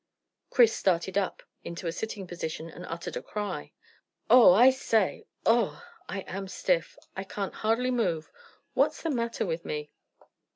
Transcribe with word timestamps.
Chris 0.49 0.75
started 0.75 1.15
up 1.15 1.43
into 1.63 1.85
a 1.85 1.91
sitting 1.91 2.25
posture 2.25 2.67
and 2.69 2.87
uttered 2.87 3.15
a 3.15 3.21
cry. 3.21 3.71
"Oh! 4.31 4.51
I 4.51 4.71
say! 4.71 5.27
Ugh! 5.45 5.79
I 6.09 6.21
am 6.21 6.47
stiff. 6.47 6.97
I 7.15 7.23
can't 7.23 7.53
hardly 7.53 7.91
move. 7.91 8.31
What's 8.73 9.03
the 9.03 9.11
matter 9.11 9.45
with 9.45 9.63
me?" 9.63 9.91